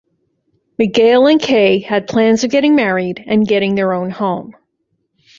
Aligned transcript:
Miguel 0.79 1.27
and 1.27 1.39
Kay 1.39 1.77
had 1.77 2.07
plans 2.07 2.43
of 2.43 2.49
getting 2.49 2.73
married 2.75 3.23
and 3.27 3.47
getting 3.47 3.75
their 3.75 3.93
own 3.93 4.09
home. 4.09 4.55